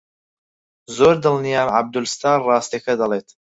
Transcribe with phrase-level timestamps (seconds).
[0.97, 3.27] زۆر دڵنیام عەبدولستار ڕاستییەکە دەڵێت.